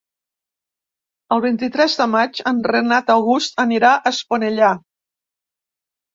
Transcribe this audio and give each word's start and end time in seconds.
El 1.35 1.43
vint-i-tres 1.43 1.97
de 1.99 2.07
maig 2.13 2.41
en 2.53 2.63
Renat 2.73 3.13
August 3.17 3.63
anirà 3.67 3.93
a 3.99 4.01
Esponellà. 4.15 4.73